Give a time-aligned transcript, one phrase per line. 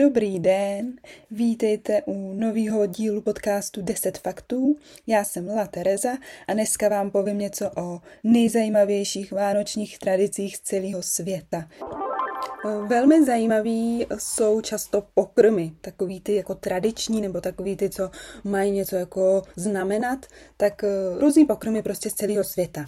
[0.00, 0.92] Dobrý den,
[1.30, 4.76] vítejte u nového dílu podcastu 10 faktů.
[5.06, 6.10] Já jsem Lila Tereza
[6.48, 11.68] a dneska vám povím něco o nejzajímavějších vánočních tradicích z celého světa.
[12.86, 18.10] Velmi zajímavý jsou často pokrmy, takový ty jako tradiční nebo takový ty, co
[18.44, 20.84] mají něco jako znamenat, tak
[21.18, 22.84] různý pokrmy prostě z celého světa.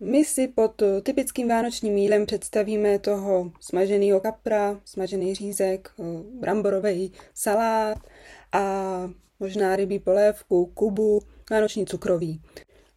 [0.00, 5.90] My si pod typickým vánočním jídlem představíme toho smaženého kapra, smažený řízek,
[6.40, 7.98] bramborový salát
[8.52, 9.10] a
[9.40, 12.40] možná rybí polévku, kubu, vánoční cukroví.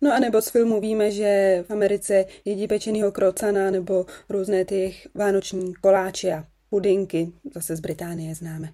[0.02, 4.95] No a nebo z filmu víme, že v Americe jedí pečenýho krocana nebo různé ty
[5.16, 8.73] vánoční koláče a pudinky, zase z Británie známe.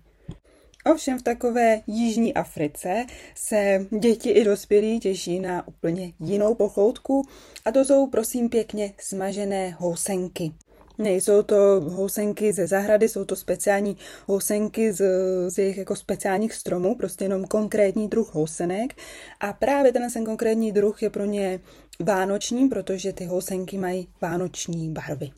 [0.92, 3.06] Ovšem v takové jižní Africe
[3.36, 7.28] se děti i dospělí těší na úplně jinou pochoutku
[7.66, 10.52] a to jsou prosím pěkně smažené housenky.
[10.98, 11.56] Nejsou to
[11.88, 15.06] housenky ze zahrady, jsou to speciální housenky z,
[15.50, 18.94] z jejich jako speciálních stromů, prostě jenom konkrétní druh housenek.
[19.40, 21.60] A právě ten ten konkrétní druh je pro ně
[22.00, 25.32] vánoční, protože ty housenky mají vánoční barvy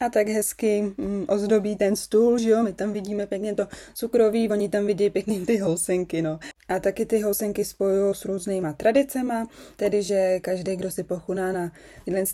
[0.00, 4.48] a tak hezky mm, ozdobí ten stůl, že jo, my tam vidíme pěkně to cukroví,
[4.48, 6.38] oni tam vidí pěkně ty housenky, no.
[6.68, 11.72] A taky ty housenky spojují s různýma tradicema, tedy že každý, kdo si pochuná na
[12.04, 12.24] tyhle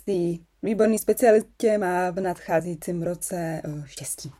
[0.63, 4.31] výborný specialitě, má v nadcházejícím roce eh, štěstí.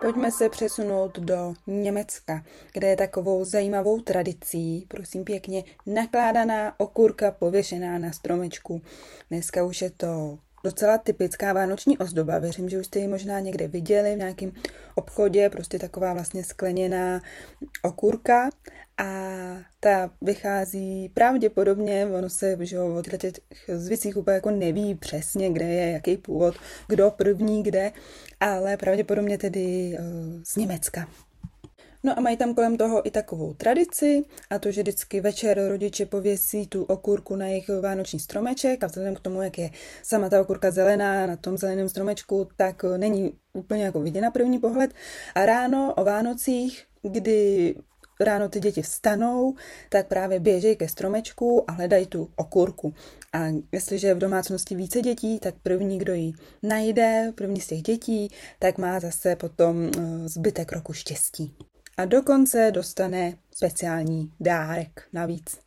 [0.00, 7.98] Pojďme se přesunout do Německa, kde je takovou zajímavou tradicí, prosím pěkně, nakládaná okurka pověšená
[7.98, 8.82] na stromečku.
[9.30, 12.38] Dneska už je to docela typická vánoční ozdoba.
[12.38, 14.52] Věřím, že už jste ji možná někde viděli v nějakém
[14.94, 17.22] obchodě, prostě taková vlastně skleněná
[17.82, 18.50] okurka
[18.98, 19.04] a
[19.80, 23.32] ta vychází pravděpodobně, ono se že o těch
[23.68, 26.54] zvicích úplně jako neví přesně, kde je, jaký původ,
[26.88, 27.92] kdo první kde,
[28.40, 31.08] ale pravděpodobně tedy uh, z Německa.
[32.02, 36.06] No a mají tam kolem toho i takovou tradici, a to, že vždycky večer rodiče
[36.06, 39.70] pověsí tu okurku na jejich vánoční stromeček a vzhledem k tomu, jak je
[40.02, 44.58] sama ta okurka zelená na tom zeleném stromečku, tak není úplně jako vidět na první
[44.58, 44.94] pohled.
[45.34, 47.74] A ráno o Vánocích, kdy
[48.20, 49.54] ráno ty děti vstanou,
[49.88, 52.94] tak právě běžejí ke stromečku a hledají tu okurku.
[53.32, 56.32] A jestliže je v domácnosti více dětí, tak první, kdo ji
[56.62, 61.56] najde, první z těch dětí, tak má zase potom eh, zbytek roku štěstí
[62.00, 65.58] a dokonce dostane speciální dárek navíc.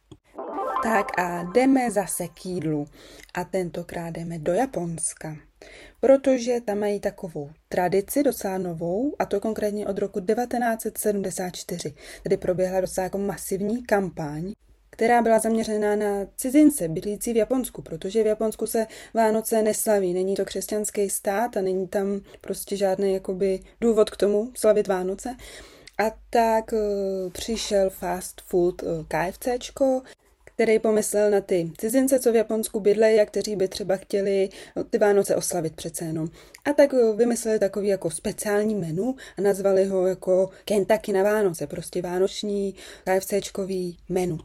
[0.84, 2.88] Tak a jdeme zase k jídlu
[3.34, 5.36] a tentokrát jdeme do Japonska,
[6.00, 12.82] protože tam mají takovou tradici docela novou a to konkrétně od roku 1974, kdy proběhla
[12.82, 14.54] docela jako masivní kampaň,
[14.90, 20.36] která byla zaměřená na cizince bydlící v Japonsku, protože v Japonsku se Vánoce neslaví, není
[20.36, 25.36] to křesťanský stát a není tam prostě žádný jakoby důvod k tomu slavit Vánoce.
[25.98, 30.02] A tak uh, přišel fast food uh, KFCčko,
[30.56, 34.84] který pomyslel na ty cizince, co v Japonsku bydlejí a kteří by třeba chtěli no,
[34.84, 36.30] ty Vánoce oslavit přece jenom.
[36.66, 42.02] A tak vymysleli takový jako speciální menu a nazvali ho jako Kentucky na Vánoce, prostě
[42.02, 44.38] vánoční KFCčkový menu.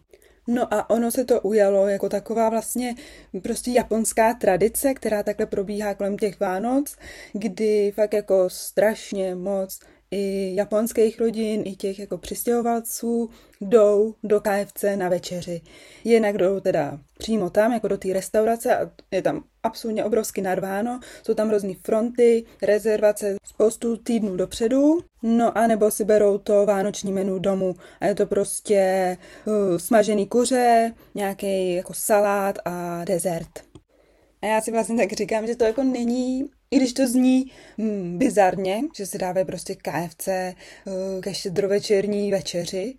[0.47, 2.95] No a ono se to ujalo jako taková vlastně
[3.43, 6.97] prostě japonská tradice, která takhle probíhá kolem těch Vánoc,
[7.33, 9.81] kdy fakt jako strašně moc
[10.11, 13.31] i japonských rodin, i těch jako přistěhovalců
[13.61, 15.61] jdou do KFC na večeři.
[16.05, 21.01] Jinak jdou teda přímo tam, jako do té restaurace a je tam absolutně obrovsky narváno,
[21.23, 27.13] jsou tam různé fronty, rezervace spoustu týdnů dopředu, no a nebo si berou to vánoční
[27.13, 29.17] menu domů a je to prostě
[29.47, 33.69] uh, smažený kuře, nějaký jako salát a dezert.
[34.43, 38.19] A já si vlastně tak říkám, že to jako není i když to zní hmm,
[38.19, 42.95] bizarně, že se dávají prostě KFC uh, ke štědrovečerní večeři,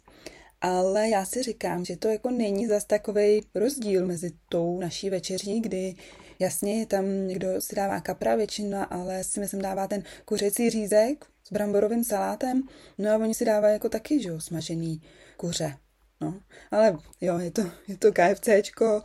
[0.61, 5.61] ale já si říkám, že to jako není zas takový rozdíl mezi tou naší večeří,
[5.61, 5.95] kdy
[6.39, 11.51] jasně tam někdo si dává kapra většina, ale si myslím dává ten kuřecí řízek s
[11.51, 12.63] bramborovým salátem,
[12.97, 15.01] no a oni si dávají jako taky, že jo, smažený
[15.37, 15.77] kuře.
[16.21, 16.39] No,
[16.71, 19.03] ale jo, je to, je to KFCčko,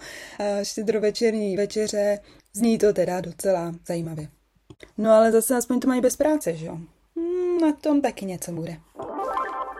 [0.62, 2.19] štědrovečerní večeře,
[2.52, 4.28] zní to teda docela zajímavě.
[4.99, 6.78] No ale zase aspoň to mají bez práce, že jo?
[7.16, 8.76] Hmm, na tom taky něco bude.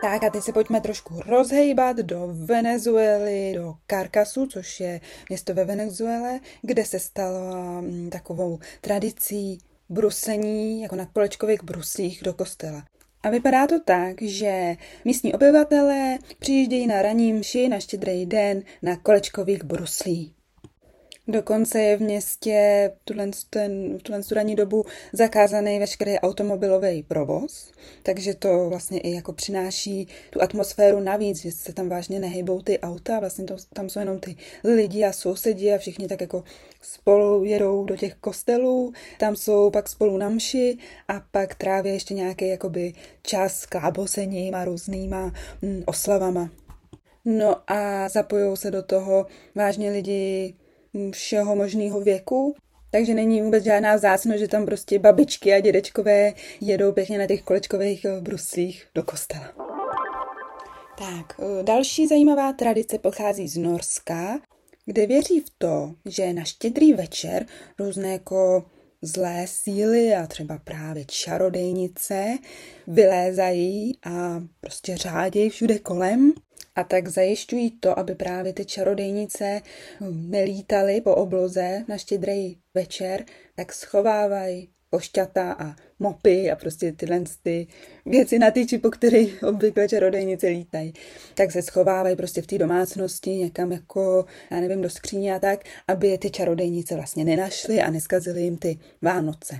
[0.01, 5.65] Tak a teď se pojďme trošku rozhejbat do Venezuely, do Carcasu, což je město ve
[5.65, 9.57] Venezuele, kde se stalo hmm, takovou tradicí
[9.89, 12.83] bruslení, jako na kolečkových bruslích do kostela.
[13.23, 18.95] A vypadá to tak, že místní obyvatelé přijíždějí na raní mši na štědrý den na
[18.95, 20.34] kolečkových bruslích.
[21.27, 23.99] Dokonce je v městě v tuhle, ten,
[24.31, 27.71] ranní dobu zakázaný veškerý automobilový provoz,
[28.03, 32.79] takže to vlastně i jako přináší tu atmosféru navíc, že se tam vážně nehybou ty
[32.79, 36.43] auta, vlastně to, tam jsou jenom ty lidi a sousedi a všichni tak jako
[36.81, 40.77] spolu jedou do těch kostelů, tam jsou pak spolu na mši
[41.07, 46.49] a pak tráví ještě nějaký jakoby čas s klábosením a různýma mm, oslavama.
[47.25, 49.25] No a zapojou se do toho
[49.55, 50.53] vážně lidi
[51.11, 52.55] všeho možného věku,
[52.91, 57.41] takže není vůbec žádná vzácnost, že tam prostě babičky a dědečkové jedou pěkně na těch
[57.41, 59.53] kolečkových eh, bruslích do kostela.
[60.97, 64.39] Tak, eh, další zajímavá tradice pochází z Norska,
[64.85, 67.45] kde věří v to, že na štědrý večer
[67.79, 68.65] různé jako
[69.01, 72.37] zlé síly a třeba právě čarodejnice
[72.87, 76.33] vylézají a prostě řádějí všude kolem
[76.75, 79.61] a tak zajišťují to, aby právě ty čarodejnice
[80.11, 83.25] nelítaly po obloze na štědrý večer,
[83.55, 87.67] tak schovávají košťata a mopy a prostě tyhle ty
[88.05, 90.93] věci na tyči, po kterých obvykle čarodejnice lítají.
[91.33, 95.63] Tak se schovávají prostě v té domácnosti někam jako, já nevím, do skříně a tak,
[95.87, 99.59] aby ty čarodejnice vlastně nenašly a neskazily jim ty Vánoce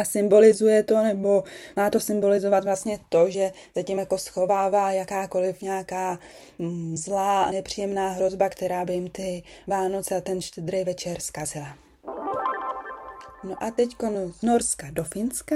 [0.00, 1.44] a symbolizuje to, nebo
[1.76, 6.18] má to symbolizovat vlastně to, že zatím jako schovává jakákoliv nějaká
[6.58, 11.76] mm, zlá nepříjemná hrozba, která by jim ty Vánoce a ten štědrý večer zkazila.
[13.44, 13.90] No a teď
[14.32, 15.54] z Norska do Finska.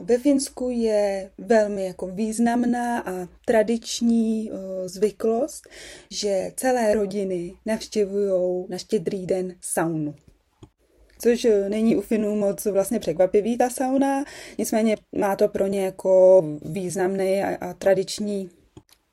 [0.00, 4.50] Ve Finsku je velmi jako významná a tradiční
[4.84, 5.68] zvyklost,
[6.10, 10.14] že celé rodiny navštěvují na štědrý den saunu
[11.18, 14.24] což eh, není u Finů moc vlastně překvapivý ta sauna,
[14.58, 18.50] nicméně má to pro ně jako významný a, a tradiční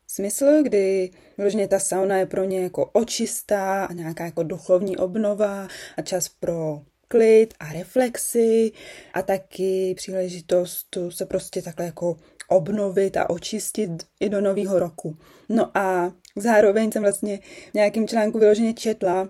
[0.08, 5.68] smysl, kdy vyloženě ta sauna je pro ně jako očistá a nějaká jako duchovní obnova
[5.98, 8.72] a čas pro klid a reflexy
[9.14, 12.18] a taky příležitost se prostě takhle jako
[12.48, 15.18] obnovit a očistit i do nového roku.
[15.50, 17.40] No a zároveň jsem vlastně
[17.72, 19.30] v nějakým článku vyloženě četla,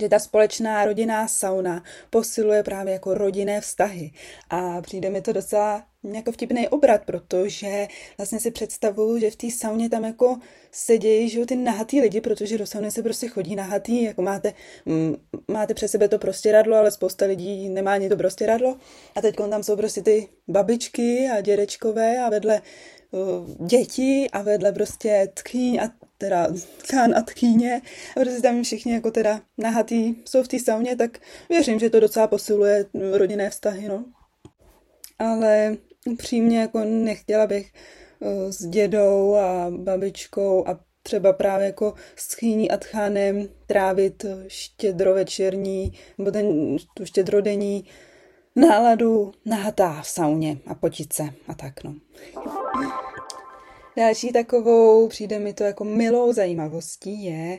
[0.00, 4.12] že ta společná rodinná sauna posiluje právě jako rodinné vztahy.
[4.50, 7.88] A přijde mi to docela jako vtipný obrat, protože
[8.18, 10.38] vlastně si představuju, že v té sauně tam jako
[10.72, 14.52] sedějí že ty nahatý lidi, protože do sauny se prostě chodí nahatý, jako máte,
[14.86, 15.16] m,
[15.48, 18.76] máte přes sebe to prostěradlo, ale spousta lidí nemá ani to prostěradlo.
[19.14, 22.62] A teď tam jsou prostě ty babičky a dědečkové a vedle
[23.66, 25.90] děti a vedle prostě tchýň a
[26.20, 26.48] teda
[26.90, 27.82] chán a tchýně,
[28.14, 31.18] protože tam všichni jako teda nahatý jsou v té sauně, tak
[31.48, 34.04] věřím, že to docela posiluje rodinné vztahy, no.
[35.18, 35.76] Ale
[36.06, 37.72] upřímně jako nechtěla bych
[38.20, 45.92] uh, s dědou a babičkou a třeba právě jako s chýní a tchánem trávit štědrovečerní,
[46.18, 47.84] nebo ten, tu štědrodenní
[48.56, 51.94] náladu nahatá v sauně a potice a tak no.
[53.96, 57.58] Další takovou, přijde mi to jako milou zajímavostí, je,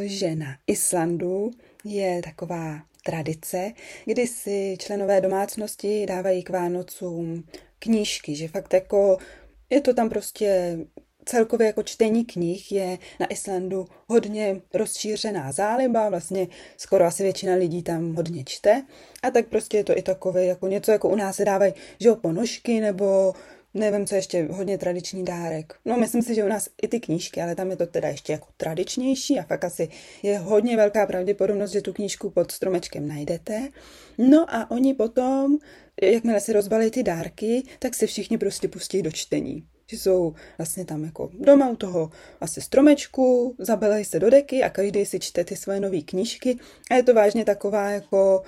[0.00, 1.50] že na Islandu
[1.84, 3.72] je taková tradice,
[4.04, 7.44] kdy si členové domácnosti dávají k Vánocům
[7.78, 9.18] knížky, že fakt jako
[9.70, 10.78] je to tam prostě
[11.24, 17.82] celkově jako čtení knih je na Islandu hodně rozšířená záliba, vlastně skoro asi většina lidí
[17.82, 18.82] tam hodně čte.
[19.22, 22.08] A tak prostě je to i takové jako něco, jako u nás se dávají, že
[22.08, 23.34] jo, ponožky nebo
[23.74, 25.74] nevím, co ještě, hodně tradiční dárek.
[25.84, 28.32] No, myslím si, že u nás i ty knížky, ale tam je to teda ještě
[28.32, 29.88] jako tradičnější a fakt asi
[30.22, 33.68] je hodně velká pravděpodobnost, že tu knížku pod stromečkem najdete.
[34.18, 35.58] No a oni potom,
[36.02, 40.84] jakmile si rozbalí ty dárky, tak se všichni prostě pustí do čtení že jsou vlastně
[40.84, 45.44] tam jako doma u toho asi stromečku, zabelejí se do deky a každý si čte
[45.44, 46.58] ty své nové knížky
[46.90, 48.42] a je to vážně taková jako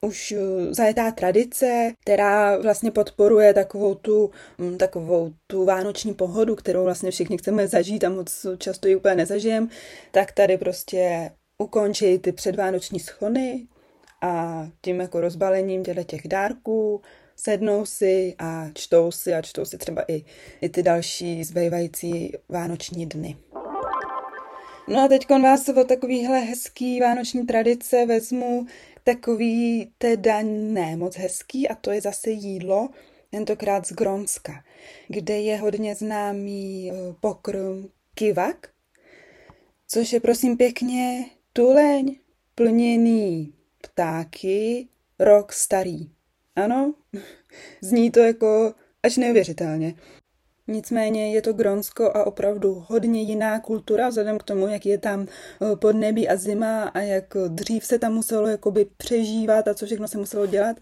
[0.00, 6.84] už eh, zajetá tradice, která vlastně podporuje takovou tu, mm, takovou tu vánoční pohodu, kterou
[6.84, 9.68] vlastně všichni chceme zažít a moc často ji úplně nezažijem,
[10.10, 13.66] tak tady prostě ukončí ty předvánoční schony
[14.22, 17.00] a tím jako rozbalením těch dárků
[17.36, 20.24] sednou si a čtou si a čtou si třeba i,
[20.60, 23.36] i ty další zbývající vánoční dny.
[24.88, 28.66] No a teď vás o takovýhle hezký vánoční tradice vezmu
[29.06, 32.88] takový teda ne moc hezký a to je zase jídlo,
[33.30, 34.64] tentokrát z Gronska,
[35.08, 38.68] kde je hodně známý eh, pokrm kivak,
[39.88, 42.16] což je prosím pěkně tuleň
[42.54, 46.10] plněný ptáky, rok starý.
[46.56, 46.94] Ano,
[47.80, 49.94] zní to jako až neuvěřitelně.
[50.68, 55.26] Nicméně je to Gronsko a opravdu hodně jiná kultura, vzhledem k tomu, jak je tam
[55.26, 60.08] eh, podnebí a zima a jak dřív se tam muselo jakoby přežívat a co všechno
[60.08, 60.76] se muselo dělat,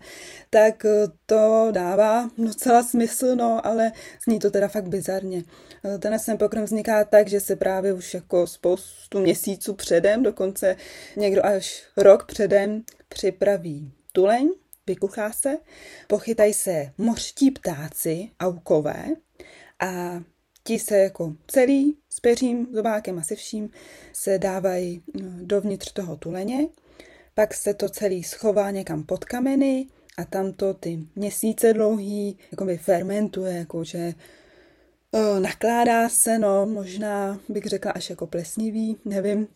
[0.51, 3.93] tak eh, to dává docela smysl, no, ale
[4.29, 5.43] zní to teda fakt bizarně.
[5.85, 10.77] Eh, ten sem pokrm vzniká tak, že se právě už jako spoustu měsíců předem, dokonce
[11.17, 14.49] někdo až rok předem připraví tuleň,
[14.87, 15.59] vykuchá se,
[16.07, 19.05] pochytají se mořští ptáci, aukové,
[19.85, 20.23] a
[20.65, 23.71] ti se jako celý s peřím, zobákem a se vším
[24.13, 26.69] se dávají no, dovnitř toho tuleně,
[27.35, 29.87] pak se to celý schová někam pod kameny
[30.19, 34.15] a tam to ty měsíce dlouhý jakoby fermentuje, jakože
[35.39, 39.49] nakládá se, no možná bych řekla až jako plesnivý, nevím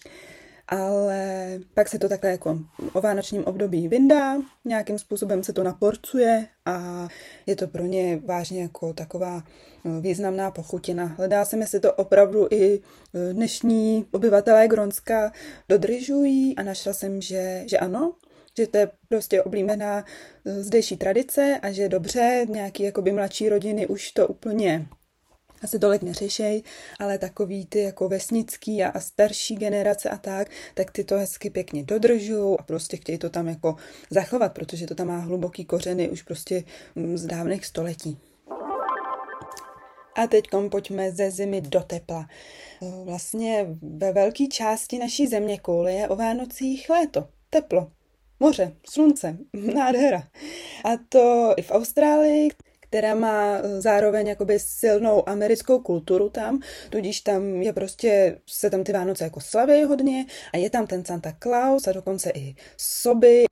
[0.68, 2.58] ale pak se to takhle jako
[2.92, 7.08] o vánočním období vyndá, nějakým způsobem se to naporcuje a
[7.46, 9.42] je to pro ně vážně jako taková
[9.84, 11.04] no, významná pochutina.
[11.04, 12.80] Hledá se, jestli to opravdu i e,
[13.32, 15.32] dnešní obyvatelé Gronska
[15.68, 18.14] dodržují a našla jsem, že, že ano,
[18.56, 20.04] že to je prostě oblíbená
[20.44, 24.86] e, zdejší tradice a že dobře, nějaký jakoby mladší rodiny už to úplně
[25.62, 26.62] asi tolik neřešej,
[26.98, 31.50] ale takový ty jako vesnický a, a starší generace a tak, tak ty to hezky
[31.50, 33.76] pěkně dodržují a prostě chtějí to tam jako
[34.10, 38.18] zachovat, protože to tam má hluboký kořeny už prostě mm, z dávných století.
[40.16, 42.28] A teď pojďme ze zimy do tepla.
[43.04, 47.90] Vlastně ve velké části naší země koule je o Vánocích léto, teplo,
[48.40, 49.38] moře, slunce,
[49.74, 50.22] nádhera.
[50.84, 52.50] A to i v Austrálii,
[52.88, 58.84] která má eh, zároveň jakoby silnou americkou kulturu tam, tudíž tam je prostě, se tam
[58.84, 63.44] ty Vánoce jako slaví hodně a je tam ten Santa Claus a dokonce i soby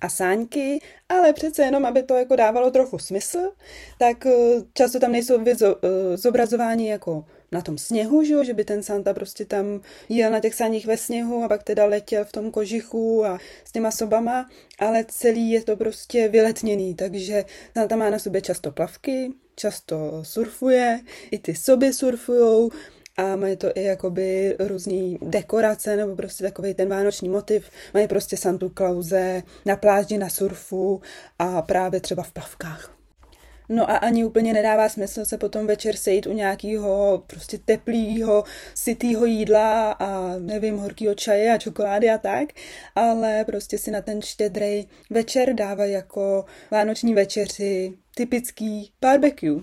[0.00, 3.52] a sáňky, ale přece jenom, aby to jako dávalo trochu smysl,
[3.98, 4.32] tak eh,
[4.74, 9.44] často tam nejsou eh, zobrazování jako na tom sněhu, že, že by ten Santa prostě
[9.44, 13.38] tam jel na těch saních ve sněhu a pak teda letěl v tom kožichu a
[13.64, 17.44] s těma sobama, ale celý je to prostě vyletněný, takže
[17.76, 22.70] Santa má na sobě často plavky, často surfuje, i ty soby surfujou,
[23.16, 27.70] a mají to i jakoby různý dekorace nebo prostě takový ten vánoční motiv.
[27.94, 31.00] Mají prostě Santu Klauze na pláži, na surfu
[31.38, 33.01] a právě třeba v plavkách.
[33.74, 39.24] No a ani úplně nedává smysl se potom večer sejít u nějakého prostě teplého, sitýho
[39.24, 42.48] jídla a nevím, horkýho čaje a čokolády a tak,
[42.94, 49.62] ale prostě si na ten štědrej večer dávají jako vánoční večeři typický barbecue.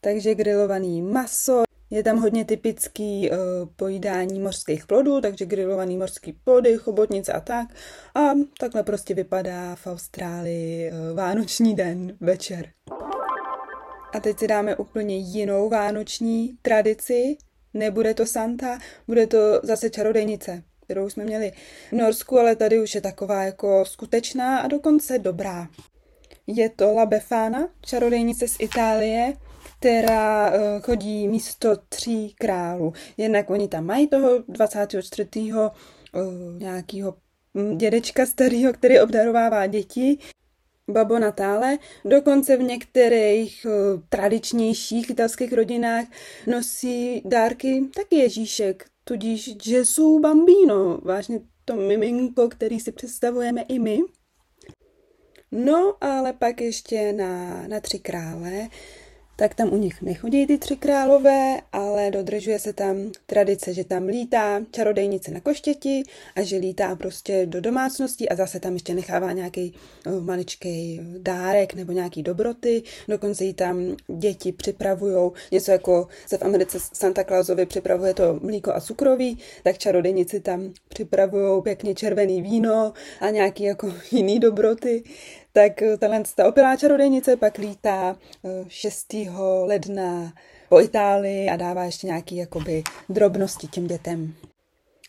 [0.00, 3.36] Takže grilovaný maso, je tam hodně typický uh,
[3.76, 7.68] pojídání mořských plodů, takže grilovaný mořský plody, chobotnice a tak.
[8.14, 8.20] A
[8.60, 12.70] takhle prostě vypadá v Austrálii uh, vánoční den, večer.
[14.12, 17.36] A teď si dáme úplně jinou vánoční tradici.
[17.74, 21.52] Nebude to Santa, bude to zase čarodejnice, kterou jsme měli
[21.90, 25.68] v Norsku, ale tady už je taková jako skutečná a dokonce dobrá.
[26.46, 29.32] Je to La Befana, čarodejnice z Itálie,
[29.78, 32.92] která uh, chodí místo tří králů.
[33.16, 35.28] Jednak oni tam mají toho 24.
[35.52, 35.70] Uh,
[36.58, 37.14] nějakého
[37.76, 40.18] dědečka starého, který obdarovává děti
[40.90, 41.78] Babo Natále.
[42.04, 46.04] Dokonce v některých uh, tradičnějších italských rodinách
[46.46, 54.00] nosí dárky taky Ježíšek, tudíž Gesù Bambino, vážně to miminko, který si představujeme i my.
[55.52, 58.68] No, ale pak ještě na, na tři krále
[59.40, 64.06] tak tam u nich nechodí ty tři králové, ale dodržuje se tam tradice, že tam
[64.06, 66.02] lítá čarodejnice na koštěti
[66.36, 69.74] a že lítá prostě do domácnosti a zase tam ještě nechává nějaký
[70.06, 72.82] uh, maličký dárek nebo nějaký dobroty.
[73.08, 78.72] Dokonce jí tam děti připravují něco jako se v Americe Santa Clausovi připravuje to mlíko
[78.74, 85.02] a cukroví, tak čarodejnici tam připravují pěkně červený víno a nějaký jako jiný dobroty
[85.52, 88.16] tak eh, tahle ta opilá čarodejnice pak lítá
[88.68, 89.14] 6.
[89.14, 89.30] Eh,
[89.64, 90.32] ledna
[90.68, 94.34] po Itálii a dává ještě nějaký jakoby drobnosti těm dětem.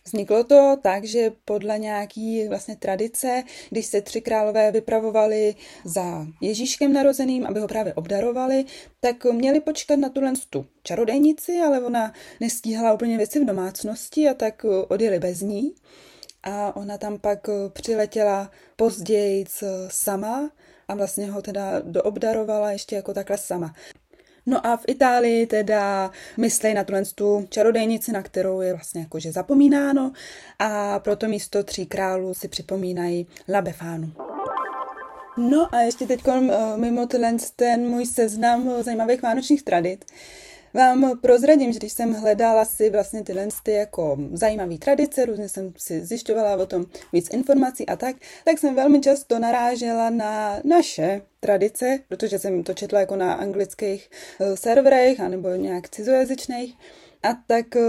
[0.05, 5.55] Vzniklo to tak, že podle nějaký vlastně tradice, když se tři králové vypravovali
[5.86, 8.65] za Ježíškem narozeným, aby ho právě obdarovali,
[9.00, 14.33] tak měli počkat na tuhle tu čarodejnici, ale ona nestíhala úplně věci v domácnosti a
[14.33, 15.74] tak odjeli bez ní
[16.43, 19.45] a ona tam pak eh, přiletěla později
[19.88, 20.50] sama
[20.88, 23.74] a vlastně ho teda doobdarovala ještě jako takhle sama.
[24.45, 29.31] No a v Itálii teda myslej na tuhle tu čarodejnici, na kterou je vlastně jakože
[29.31, 30.12] zapomínáno
[30.60, 34.12] a proto místo tří králů si připomínají La Befánu.
[35.38, 37.07] No a ještě teď eh, mimo
[37.55, 40.01] ten můj seznam zajímavých vánočních tradic,
[40.73, 45.73] vám prozradím, že když jsem hledala si vlastně tyhle ty jako zajímavé tradice, různě jsem
[45.77, 51.21] si zjišťovala o tom víc informací a tak, tak jsem velmi často narážela na naše
[51.39, 54.09] tradice, protože jsem to četla jako na anglických
[54.39, 56.75] eh, serverech anebo nějak cizojazyčných.
[57.23, 57.81] A tak uh,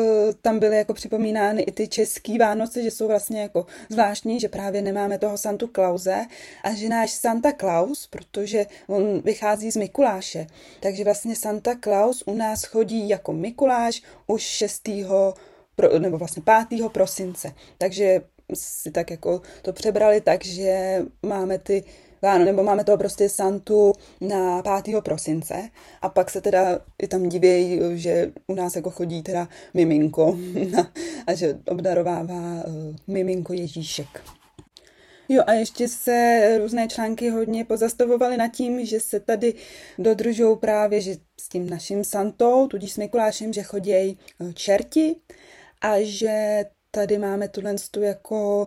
[0.42, 4.82] tam byly jako připomínány i ty český Vánoce, že jsou vlastně jako zvláštní, že právě
[4.82, 6.26] nemáme toho Santu Klauze
[6.64, 10.46] a že náš Santa Claus, protože on vychází z Mikuláše,
[10.80, 14.88] takže vlastně Santa Claus u nás chodí jako Mikuláš už 6.
[15.76, 16.88] Pro, nebo vlastně 5.
[16.92, 17.52] prosince.
[17.78, 18.20] Takže
[18.54, 21.84] si tak jako to přebrali tak, že máme ty
[22.23, 25.00] Váno, nebo máme toho prostě Santu na 5.
[25.05, 25.71] prosince
[26.02, 30.38] a pak se teda i tam divějí, že u nás jako chodí teda miminko
[31.26, 34.25] a že obdarovává uh, miminko Ježíšek.
[35.29, 39.55] Jo a ještě se různé články hodně pozastavovaly nad tím, že se tady
[39.99, 45.17] dodržou právě, že s tím naším Santou, tudíž s Mikulášem, že chodí eh, čerti
[45.81, 48.67] a že tady máme tuhle jako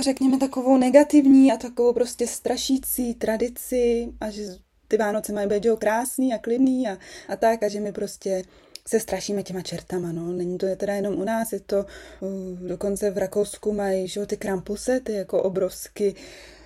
[0.00, 4.42] řekněme, takovou negativní a takovou prostě strašící tradici a že
[4.88, 8.42] ty Vánoce mají být krásný a klidný a, a tak a že my prostě
[8.88, 10.32] se strašíme těma čertama, no.
[10.32, 11.86] Není to teda jenom u nás, je to
[12.20, 16.14] uh, dokonce v Rakousku mají, že ty krampuse, ty jako obrovsky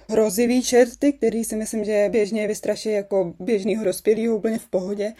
[0.08, 5.12] hrozivý čerty, který si myslím, že běžně vystraší jako běžnýho dospělého úplně v pohodě.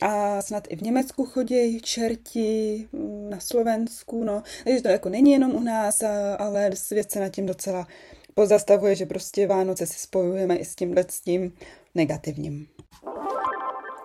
[0.00, 4.42] A snad i v Německu chodí čerti, mm, na Slovensku, no.
[4.64, 6.02] Takže to jako není jenom u nás,
[6.38, 7.86] ale svět se nad tím docela
[8.34, 11.52] pozastavuje, že prostě Vánoce si spojujeme i s tímhle s tím
[11.94, 12.66] negativním.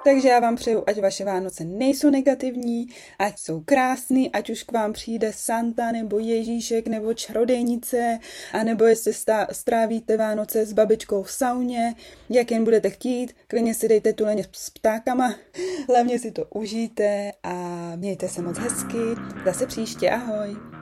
[0.03, 2.87] Takže já vám přeju, ať vaše Vánoce nejsou negativní,
[3.19, 8.19] ať jsou krásný, ať už k vám přijde Santa nebo Ježíšek nebo čarodejnice,
[8.53, 9.13] anebo jestli
[9.51, 11.95] strávíte Vánoce s babičkou v sauně,
[12.29, 15.35] jak jen budete chtít, klidně si dejte tu leně s ptákama,
[15.87, 17.55] hlavně si to užijte a
[17.95, 18.97] mějte se moc hezky.
[19.45, 20.80] Zase příště, ahoj!